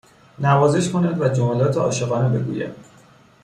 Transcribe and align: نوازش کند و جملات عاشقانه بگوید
نوازش 0.39 0.89
کند 0.89 1.21
و 1.21 1.27
جملات 1.29 1.77
عاشقانه 1.77 2.39
بگوید 2.39 2.75